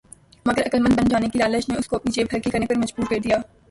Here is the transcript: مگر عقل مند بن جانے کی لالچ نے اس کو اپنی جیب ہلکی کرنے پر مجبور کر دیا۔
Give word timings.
مگر 0.45 0.61
عقل 0.65 0.79
مند 0.79 0.99
بن 0.99 1.07
جانے 1.07 1.29
کی 1.29 1.39
لالچ 1.39 1.69
نے 1.69 1.75
اس 1.75 1.87
کو 1.87 1.95
اپنی 1.95 2.11
جیب 2.11 2.27
ہلکی 2.33 2.49
کرنے 2.49 2.65
پر 2.65 2.75
مجبور 2.75 3.05
کر 3.09 3.19
دیا۔ 3.23 3.37